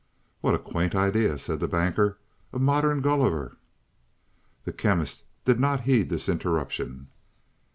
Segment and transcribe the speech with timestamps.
[0.39, 2.17] "What a quaint idea!" said the Banker.
[2.51, 3.57] "A modern 'Gulliver.'"
[4.63, 7.09] The Chemist did not heed this interruption.